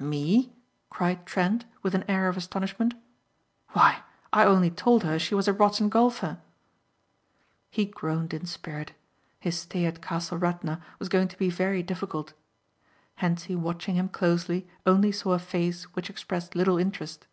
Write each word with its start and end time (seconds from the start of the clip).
"Me?" 0.00 0.52
cried 0.90 1.24
Trent 1.24 1.66
with 1.84 1.94
an 1.94 2.04
air 2.08 2.26
of 2.26 2.36
astonishment, 2.36 2.94
"why 3.74 4.02
I 4.32 4.44
only 4.44 4.68
told 4.68 5.04
her 5.04 5.20
she 5.20 5.36
was 5.36 5.46
a 5.46 5.52
rotten 5.52 5.88
golfer." 5.88 6.38
He 7.70 7.84
groaned 7.84 8.34
in 8.34 8.44
spirit. 8.44 8.90
His 9.38 9.56
stay 9.56 9.84
at 9.86 10.02
Castle 10.02 10.38
Radna 10.38 10.82
was 10.98 11.08
going 11.08 11.28
to 11.28 11.38
be 11.38 11.48
very 11.48 11.84
difficult. 11.84 12.32
Hentzi 13.20 13.54
watching 13.54 13.94
him 13.94 14.08
closely 14.08 14.66
only 14.84 15.12
saw 15.12 15.30
a 15.34 15.38
face 15.38 15.84
which 15.94 16.10
expressed 16.10 16.56
little 16.56 16.76
interest. 16.76 17.28